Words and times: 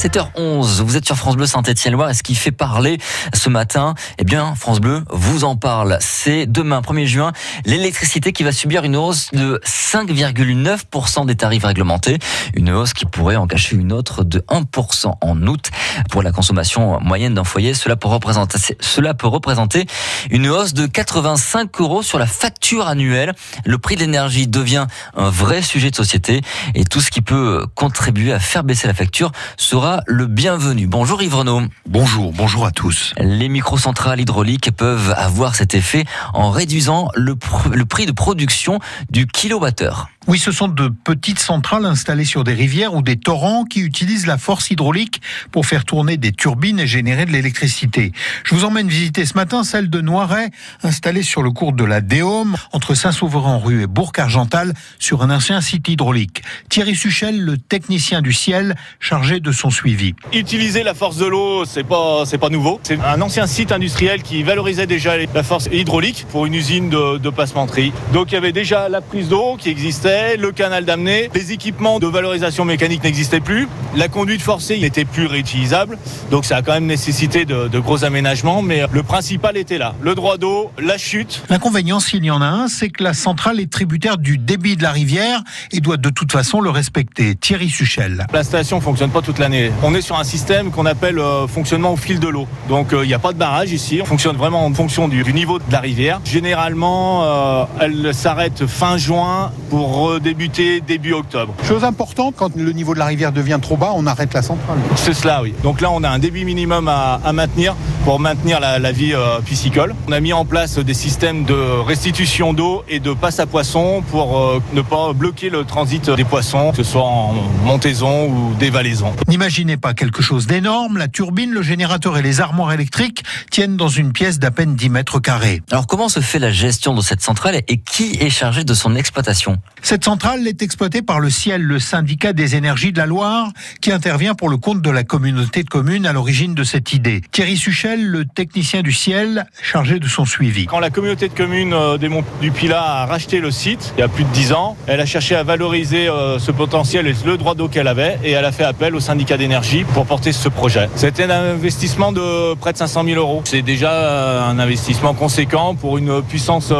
7h11, 0.00 0.80
vous 0.80 0.96
êtes 0.96 1.04
sur 1.04 1.14
France 1.14 1.36
Bleu 1.36 1.44
Saint-Étienne-Loire 1.44 2.08
et 2.08 2.14
ce 2.14 2.22
qui 2.22 2.34
fait 2.34 2.52
parler 2.52 2.96
ce 3.34 3.50
matin, 3.50 3.94
eh 4.16 4.24
bien 4.24 4.54
France 4.54 4.80
Bleu 4.80 5.04
vous 5.10 5.44
en 5.44 5.56
parle. 5.56 5.98
C'est 6.00 6.46
demain 6.46 6.80
1er 6.80 7.04
juin, 7.04 7.32
l'électricité 7.66 8.32
qui 8.32 8.42
va 8.42 8.50
subir 8.50 8.84
une 8.84 8.96
hausse 8.96 9.28
de 9.32 9.60
5,9% 9.62 11.26
des 11.26 11.34
tarifs 11.34 11.64
réglementés, 11.64 12.18
une 12.54 12.70
hausse 12.70 12.94
qui 12.94 13.04
pourrait 13.04 13.36
en 13.36 13.46
cacher 13.46 13.76
une 13.76 13.92
autre 13.92 14.24
de 14.24 14.38
1% 14.48 15.16
en 15.20 15.46
août. 15.46 15.70
Pour 16.08 16.22
la 16.22 16.32
consommation 16.32 16.98
moyenne 17.00 17.34
d'un 17.34 17.44
foyer, 17.44 17.74
cela 17.74 17.96
peut 17.96 18.08
représenter, 18.08 18.56
cela 18.80 19.12
peut 19.12 19.28
représenter 19.28 19.84
une 20.30 20.48
hausse 20.48 20.72
de 20.72 20.86
85 20.86 21.78
euros 21.78 22.02
sur 22.02 22.18
la 22.18 22.26
facture 22.26 22.86
annuelle. 22.86 23.34
Le 23.66 23.76
prix 23.76 23.96
de 23.96 24.00
l'énergie 24.00 24.46
devient 24.46 24.86
un 25.14 25.28
vrai 25.28 25.60
sujet 25.60 25.90
de 25.90 25.96
société 25.96 26.40
et 26.74 26.86
tout 26.86 27.02
ce 27.02 27.10
qui 27.10 27.20
peut 27.20 27.66
contribuer 27.74 28.32
à 28.32 28.38
faire 28.38 28.64
baisser 28.64 28.86
la 28.86 28.94
facture 28.94 29.30
sera 29.58 29.89
le 30.06 30.26
bienvenu. 30.26 30.86
Bonjour 30.86 31.22
Yves 31.22 31.34
Renaud. 31.34 31.62
Bonjour, 31.86 32.32
bonjour 32.32 32.66
à 32.66 32.70
tous. 32.70 33.12
Les 33.18 33.48
microcentrales 33.48 34.20
hydrauliques 34.20 34.70
peuvent 34.76 35.14
avoir 35.16 35.54
cet 35.54 35.74
effet 35.74 36.04
en 36.34 36.50
réduisant 36.50 37.08
le, 37.14 37.36
le 37.72 37.84
prix 37.84 38.06
de 38.06 38.12
production 38.12 38.78
du 39.10 39.26
kilowattheure. 39.26 40.08
Oui, 40.30 40.38
ce 40.38 40.52
sont 40.52 40.68
de 40.68 40.86
petites 40.86 41.40
centrales 41.40 41.84
installées 41.84 42.24
sur 42.24 42.44
des 42.44 42.54
rivières 42.54 42.94
ou 42.94 43.02
des 43.02 43.16
torrents 43.16 43.64
qui 43.64 43.80
utilisent 43.80 44.28
la 44.28 44.38
force 44.38 44.70
hydraulique 44.70 45.20
pour 45.50 45.66
faire 45.66 45.84
tourner 45.84 46.18
des 46.18 46.30
turbines 46.30 46.78
et 46.78 46.86
générer 46.86 47.26
de 47.26 47.32
l'électricité. 47.32 48.12
Je 48.44 48.54
vous 48.54 48.64
emmène 48.64 48.86
visiter 48.86 49.26
ce 49.26 49.34
matin 49.34 49.64
celle 49.64 49.90
de 49.90 50.00
Noiret, 50.00 50.52
installée 50.84 51.24
sur 51.24 51.42
le 51.42 51.50
cours 51.50 51.72
de 51.72 51.82
la 51.82 52.00
Déôme, 52.00 52.56
entre 52.70 52.94
Saint-Sauveur-en-Rue 52.94 53.82
et 53.82 53.86
Bourg-Argental, 53.88 54.72
sur 55.00 55.24
un 55.24 55.30
ancien 55.30 55.60
site 55.60 55.88
hydraulique. 55.88 56.44
Thierry 56.68 56.94
Suchel, 56.94 57.40
le 57.40 57.58
technicien 57.58 58.22
du 58.22 58.32
ciel, 58.32 58.76
chargé 59.00 59.40
de 59.40 59.50
son 59.50 59.70
suivi. 59.70 60.14
Utiliser 60.32 60.84
la 60.84 60.94
force 60.94 61.16
de 61.16 61.26
l'eau, 61.26 61.64
c'est 61.64 61.82
pas, 61.82 62.24
c'est 62.24 62.38
pas 62.38 62.50
nouveau. 62.50 62.78
C'est 62.84 63.00
un 63.00 63.20
ancien 63.20 63.48
site 63.48 63.72
industriel 63.72 64.22
qui 64.22 64.44
valorisait 64.44 64.86
déjà 64.86 65.14
la 65.34 65.42
force 65.42 65.68
hydraulique 65.72 66.24
pour 66.30 66.46
une 66.46 66.54
usine 66.54 66.88
de, 66.88 67.18
de 67.18 67.30
passementerie. 67.30 67.92
Donc 68.12 68.30
il 68.30 68.34
y 68.36 68.38
avait 68.38 68.52
déjà 68.52 68.88
la 68.88 69.00
prise 69.00 69.28
d'eau 69.28 69.56
qui 69.58 69.70
existait 69.70 70.19
le 70.36 70.52
canal 70.52 70.84
d'amener, 70.84 71.30
les 71.34 71.52
équipements 71.52 71.98
de 71.98 72.06
valorisation 72.06 72.64
mécanique 72.64 73.02
n'existaient 73.04 73.40
plus, 73.40 73.68
la 73.96 74.08
conduite 74.08 74.42
forcée 74.42 74.78
n'était 74.78 75.04
plus 75.04 75.26
réutilisable, 75.26 75.98
donc 76.30 76.44
ça 76.44 76.56
a 76.56 76.62
quand 76.62 76.72
même 76.72 76.86
nécessité 76.86 77.44
de, 77.44 77.68
de, 77.68 77.78
gros 77.78 78.04
aménagements, 78.04 78.62
mais 78.62 78.84
le 78.92 79.02
principal 79.02 79.56
était 79.56 79.78
là, 79.78 79.94
le 80.02 80.14
droit 80.14 80.36
d'eau, 80.36 80.70
la 80.78 80.98
chute. 80.98 81.42
L'inconvénient, 81.48 82.00
s'il 82.00 82.24
y 82.24 82.30
en 82.30 82.42
a 82.42 82.46
un, 82.46 82.68
c'est 82.68 82.90
que 82.90 83.02
la 83.02 83.14
centrale 83.14 83.60
est 83.60 83.70
tributaire 83.70 84.18
du 84.18 84.38
débit 84.38 84.76
de 84.76 84.82
la 84.82 84.92
rivière 84.92 85.42
et 85.72 85.80
doit 85.80 85.96
de 85.96 86.10
toute 86.10 86.32
façon 86.32 86.60
le 86.60 86.70
respecter. 86.70 87.34
Thierry 87.34 87.68
Suchel. 87.68 88.26
L'installation 88.32 88.80
fonctionne 88.80 89.10
pas 89.10 89.22
toute 89.22 89.38
l'année. 89.38 89.70
On 89.82 89.94
est 89.94 90.00
sur 90.02 90.18
un 90.18 90.24
système 90.24 90.70
qu'on 90.70 90.86
appelle 90.86 91.18
euh, 91.18 91.46
fonctionnement 91.46 91.92
au 91.92 91.96
fil 91.96 92.20
de 92.20 92.28
l'eau. 92.28 92.46
Donc 92.68 92.88
il 92.92 92.98
euh, 92.98 93.06
n'y 93.06 93.14
a 93.14 93.18
pas 93.18 93.32
de 93.32 93.38
barrage 93.38 93.72
ici, 93.72 94.00
on 94.02 94.04
fonctionne 94.04 94.36
vraiment 94.36 94.64
en 94.64 94.74
fonction 94.74 95.08
du, 95.08 95.22
du 95.22 95.32
niveau 95.32 95.58
de 95.58 95.64
la 95.70 95.80
rivière. 95.80 96.20
Généralement, 96.24 97.24
euh, 97.24 97.64
elle 97.80 98.14
s'arrête 98.14 98.66
fin 98.66 98.96
juin 98.96 99.52
pour 99.68 99.99
redébuter 100.00 100.80
début 100.80 101.12
octobre. 101.12 101.54
Chose 101.64 101.84
importante, 101.84 102.34
quand 102.36 102.54
le 102.56 102.72
niveau 102.72 102.94
de 102.94 102.98
la 102.98 103.06
rivière 103.06 103.32
devient 103.32 103.58
trop 103.60 103.76
bas, 103.76 103.92
on 103.94 104.06
arrête 104.06 104.32
la 104.34 104.42
centrale. 104.42 104.78
C'est 104.96 105.14
cela, 105.14 105.42
oui. 105.42 105.54
Donc 105.62 105.80
là, 105.80 105.90
on 105.90 106.02
a 106.02 106.08
un 106.08 106.18
débit 106.18 106.44
minimum 106.44 106.88
à, 106.88 107.20
à 107.24 107.32
maintenir 107.32 107.74
pour 108.04 108.18
maintenir 108.20 108.60
la, 108.60 108.78
la 108.78 108.92
vie 108.92 109.12
euh, 109.14 109.40
piscicole. 109.40 109.94
On 110.08 110.12
a 110.12 110.20
mis 110.20 110.32
en 110.32 110.44
place 110.44 110.78
des 110.78 110.94
systèmes 110.94 111.44
de 111.44 111.54
restitution 111.54 112.52
d'eau 112.52 112.82
et 112.88 113.00
de 113.00 113.12
passe 113.12 113.40
à 113.40 113.46
poissons 113.46 114.02
pour 114.10 114.38
euh, 114.38 114.62
ne 114.72 114.82
pas 114.82 115.12
bloquer 115.12 115.50
le 115.50 115.64
transit 115.64 116.10
des 116.10 116.24
poissons, 116.24 116.70
que 116.70 116.78
ce 116.78 116.84
soit 116.84 117.02
en 117.04 117.34
montaison 117.64 118.28
ou 118.28 118.54
dévalaison. 118.58 119.12
N'imaginez 119.28 119.76
pas 119.76 119.94
quelque 119.94 120.22
chose 120.22 120.46
d'énorme. 120.46 120.98
La 120.98 121.08
turbine, 121.08 121.50
le 121.50 121.62
générateur 121.62 122.16
et 122.16 122.22
les 122.22 122.40
armoires 122.40 122.72
électriques 122.72 123.22
tiennent 123.50 123.76
dans 123.76 123.88
une 123.88 124.12
pièce 124.12 124.38
d'à 124.38 124.50
peine 124.50 124.74
10 124.74 124.88
mètres 124.90 125.20
carrés. 125.20 125.62
Alors 125.70 125.86
comment 125.86 126.08
se 126.08 126.20
fait 126.20 126.38
la 126.38 126.50
gestion 126.50 126.94
de 126.94 127.00
cette 127.02 127.20
centrale 127.20 127.60
et 127.68 127.76
qui 127.78 128.16
est 128.20 128.30
chargé 128.30 128.64
de 128.64 128.74
son 128.74 128.94
exploitation? 128.96 129.56
Cette 129.90 130.04
centrale 130.04 130.46
est 130.46 130.62
exploitée 130.62 131.02
par 131.02 131.18
le 131.18 131.30
Ciel, 131.30 131.62
le 131.62 131.80
syndicat 131.80 132.32
des 132.32 132.54
énergies 132.54 132.92
de 132.92 132.98
la 132.98 133.06
Loire, 133.06 133.48
qui 133.80 133.90
intervient 133.90 134.36
pour 134.36 134.48
le 134.48 134.56
compte 134.56 134.80
de 134.82 134.90
la 134.90 135.02
communauté 135.02 135.64
de 135.64 135.68
communes 135.68 136.06
à 136.06 136.12
l'origine 136.12 136.54
de 136.54 136.62
cette 136.62 136.92
idée. 136.92 137.22
Thierry 137.32 137.56
Suchel, 137.56 138.06
le 138.06 138.24
technicien 138.24 138.82
du 138.82 138.92
Ciel, 138.92 139.46
chargé 139.60 139.98
de 139.98 140.06
son 140.06 140.24
suivi. 140.24 140.66
Quand 140.66 140.78
la 140.78 140.90
communauté 140.90 141.26
de 141.26 141.34
communes 141.34 141.74
des 141.98 142.08
Monts 142.08 142.22
du 142.40 142.52
Pilat 142.52 142.80
a 142.80 143.06
racheté 143.06 143.40
le 143.40 143.50
site, 143.50 143.92
il 143.96 144.00
y 144.00 144.04
a 144.04 144.06
plus 144.08 144.22
de 144.22 144.28
10 144.28 144.52
ans, 144.52 144.76
elle 144.86 145.00
a 145.00 145.06
cherché 145.06 145.34
à 145.34 145.42
valoriser 145.42 146.06
ce 146.38 146.52
potentiel 146.52 147.08
et 147.08 147.14
le 147.26 147.36
droit 147.36 147.56
d'eau 147.56 147.66
qu'elle 147.66 147.88
avait, 147.88 148.16
et 148.22 148.30
elle 148.30 148.44
a 148.44 148.52
fait 148.52 148.62
appel 148.62 148.94
au 148.94 149.00
syndicat 149.00 149.38
d'énergie 149.38 149.82
pour 149.82 150.06
porter 150.06 150.30
ce 150.30 150.48
projet. 150.48 150.88
C'était 150.94 151.24
un 151.24 151.54
investissement 151.54 152.12
de 152.12 152.54
près 152.54 152.72
de 152.72 152.78
500 152.78 153.02
000 153.06 153.18
euros. 153.18 153.42
C'est 153.44 153.62
déjà 153.62 154.46
un 154.46 154.60
investissement 154.60 155.14
conséquent 155.14 155.74
pour 155.74 155.98
une 155.98 156.22
puissance 156.22 156.72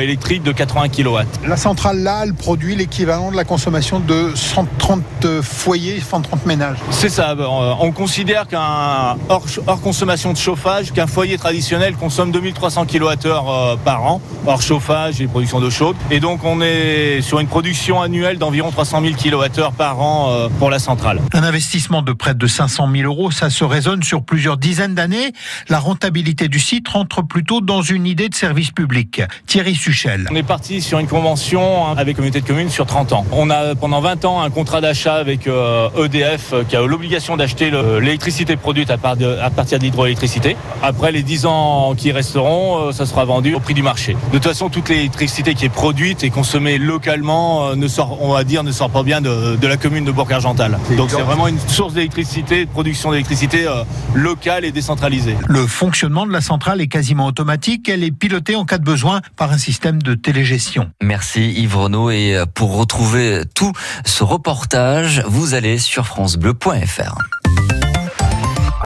électrique 0.00 0.42
de 0.42 0.52
80 0.52 0.88
kW. 0.88 1.18
La 1.46 1.58
centrale 1.58 1.98
là, 1.98 2.22
elle 2.24 2.32
produit 2.32 2.53
l'équivalent 2.62 3.30
de 3.30 3.36
la 3.36 3.44
consommation 3.44 4.00
de 4.00 4.32
130 4.34 5.42
foyers, 5.42 6.00
130 6.00 6.46
ménages. 6.46 6.78
C'est 6.90 7.08
ça. 7.08 7.34
On 7.80 7.92
considère 7.92 8.46
qu'un 8.46 9.16
hors, 9.28 9.44
hors, 9.66 9.80
consommation 9.80 10.32
de 10.32 10.38
chauffage, 10.38 10.92
qu'un 10.92 11.06
foyer 11.06 11.36
traditionnel 11.36 11.94
consomme 11.94 12.30
2300 12.32 12.86
kWh 12.86 13.76
par 13.84 14.04
an, 14.04 14.20
hors 14.46 14.62
chauffage 14.62 15.20
et 15.20 15.26
production 15.26 15.60
d'eau 15.60 15.70
chaude. 15.70 15.96
Et 16.10 16.20
donc 16.20 16.44
on 16.44 16.60
est 16.60 17.20
sur 17.20 17.40
une 17.40 17.46
production 17.46 18.00
annuelle 18.00 18.38
d'environ 18.38 18.70
300 18.70 19.02
000 19.02 19.14
kWh 19.14 19.72
par 19.76 20.00
an 20.00 20.48
pour 20.58 20.70
la 20.70 20.78
centrale. 20.78 21.20
Un 21.32 21.42
investissement 21.42 22.02
de 22.02 22.12
près 22.12 22.34
de 22.34 22.46
500 22.46 22.88
000 22.94 23.04
euros, 23.04 23.30
ça 23.30 23.50
se 23.50 23.64
raisonne 23.64 24.02
sur 24.02 24.22
plusieurs 24.22 24.56
dizaines 24.56 24.94
d'années. 24.94 25.32
La 25.68 25.78
rentabilité 25.78 26.48
du 26.48 26.60
site 26.60 26.88
rentre 26.88 27.22
plutôt 27.22 27.60
dans 27.60 27.82
une 27.82 28.06
idée 28.06 28.28
de 28.28 28.34
service 28.34 28.70
public. 28.70 29.22
Thierry 29.46 29.74
Suchel. 29.74 30.28
On 30.30 30.36
est 30.36 30.42
parti 30.42 30.80
sur 30.80 30.98
une 30.98 31.06
convention 31.06 31.86
avec 31.96 32.16
communauté 32.16 32.40
de 32.40 32.43
communes 32.44 32.70
sur 32.70 32.86
30 32.86 33.12
ans. 33.12 33.26
On 33.32 33.50
a 33.50 33.74
pendant 33.74 34.00
20 34.00 34.24
ans 34.24 34.40
un 34.40 34.50
contrat 34.50 34.80
d'achat 34.80 35.14
avec 35.14 35.46
euh, 35.46 35.88
EDF 36.04 36.54
qui 36.68 36.76
a 36.76 36.82
l'obligation 36.82 37.36
d'acheter 37.36 37.70
l'électricité 38.00 38.56
produite 38.56 38.90
à, 38.90 38.98
part 38.98 39.16
de, 39.16 39.38
à 39.42 39.50
partir 39.50 39.78
de 39.78 39.84
l'hydroélectricité. 39.84 40.56
Après 40.82 41.12
les 41.12 41.22
10 41.22 41.46
ans 41.46 41.94
qui 41.96 42.12
resteront, 42.12 42.88
euh, 42.88 42.92
ça 42.92 43.06
sera 43.06 43.24
vendu 43.24 43.54
au 43.54 43.60
prix 43.60 43.74
du 43.74 43.82
marché. 43.82 44.16
De 44.32 44.38
toute 44.38 44.44
façon, 44.44 44.68
toute 44.68 44.88
l'électricité 44.88 45.54
qui 45.54 45.64
est 45.64 45.70
produite 45.70 46.22
et 46.22 46.30
consommée 46.30 46.78
localement 46.78 47.68
euh, 47.68 47.74
ne 47.74 47.88
sort, 47.88 48.18
on 48.22 48.32
va 48.32 48.44
dire, 48.44 48.62
ne 48.62 48.72
sort 48.72 48.90
pas 48.90 49.02
bien 49.02 49.20
de, 49.20 49.56
de 49.56 49.66
la 49.66 49.76
commune 49.76 50.04
de 50.04 50.12
Bourg-Argental. 50.12 50.78
Donc 50.96 51.10
c'est 51.10 51.22
vraiment 51.22 51.48
une 51.48 51.58
source 51.58 51.94
d'électricité, 51.94 52.66
de 52.66 52.70
production 52.70 53.10
d'électricité 53.10 53.66
locale 54.14 54.64
et 54.64 54.72
décentralisée. 54.72 55.36
Le 55.48 55.66
fonctionnement 55.66 56.26
de 56.26 56.32
la 56.32 56.40
centrale 56.40 56.80
est 56.80 56.86
quasiment 56.86 57.26
automatique. 57.26 57.88
Elle 57.88 58.04
est 58.04 58.10
pilotée 58.10 58.56
en 58.56 58.64
cas 58.64 58.78
de 58.78 58.84
besoin 58.84 59.20
par 59.36 59.52
un 59.52 59.58
système 59.58 60.02
de 60.02 60.14
télégestion. 60.14 60.90
Merci 61.02 61.52
Yves 61.52 61.76
Renaud 61.76 62.10
et 62.34 62.46
pour 62.46 62.76
retrouver 62.76 63.42
tout 63.54 63.72
ce 64.04 64.24
reportage, 64.24 65.22
vous 65.26 65.54
allez 65.54 65.78
sur 65.78 66.06
francebleu.fr. 66.06 67.43